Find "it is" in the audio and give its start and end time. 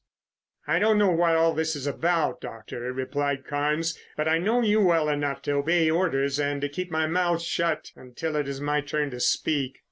8.35-8.59